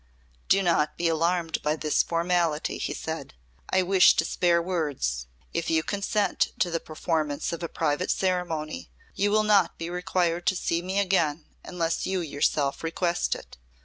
"Do 0.49 0.63
not 0.63 0.97
be 0.97 1.07
alarmed 1.09 1.61
by 1.61 1.75
this 1.75 2.01
formality," 2.01 2.79
he 2.79 2.91
said. 2.95 3.35
"I 3.69 3.83
wish 3.83 4.15
to 4.15 4.25
spare 4.25 4.59
words. 4.59 5.27
If 5.53 5.69
you 5.69 5.83
consent 5.83 6.53
to 6.57 6.71
the 6.71 6.79
performance 6.79 7.53
of 7.53 7.61
a 7.61 7.69
private 7.69 8.09
ceremony 8.09 8.89
you 9.13 9.29
will 9.29 9.43
not 9.43 9.77
be 9.77 9.91
required 9.91 10.47
to 10.47 10.55
see 10.55 10.81
me 10.81 10.97
again 10.97 11.45
unless 11.63 12.07
you 12.07 12.19
yourself 12.21 12.83
request 12.83 13.35
it. 13.35 13.57